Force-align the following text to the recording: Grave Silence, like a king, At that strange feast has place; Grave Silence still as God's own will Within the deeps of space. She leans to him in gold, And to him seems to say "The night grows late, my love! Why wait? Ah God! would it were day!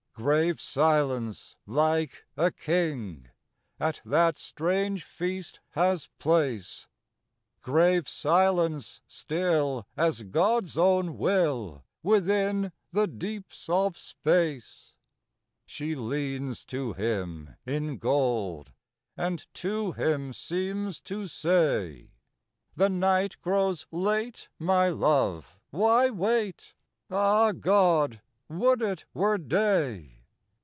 Grave 0.13 0.61
Silence, 0.61 1.55
like 1.65 2.25
a 2.37 2.51
king, 2.51 3.29
At 3.79 4.01
that 4.05 4.37
strange 4.37 5.03
feast 5.03 5.61
has 5.71 6.09
place; 6.19 6.87
Grave 7.63 8.07
Silence 8.07 9.01
still 9.07 9.87
as 9.97 10.21
God's 10.21 10.77
own 10.77 11.17
will 11.17 11.83
Within 12.03 12.71
the 12.91 13.07
deeps 13.07 13.67
of 13.67 13.97
space. 13.97 14.93
She 15.65 15.95
leans 15.95 16.65
to 16.65 16.93
him 16.93 17.55
in 17.65 17.97
gold, 17.97 18.73
And 19.17 19.47
to 19.55 19.93
him 19.93 20.33
seems 20.33 21.01
to 21.01 21.25
say 21.25 22.11
"The 22.75 22.89
night 22.89 23.37
grows 23.41 23.87
late, 23.89 24.49
my 24.59 24.89
love! 24.89 25.57
Why 25.71 26.11
wait? 26.11 26.75
Ah 27.09 27.53
God! 27.53 28.21
would 28.47 28.81
it 28.81 29.05
were 29.13 29.37
day! 29.37 30.09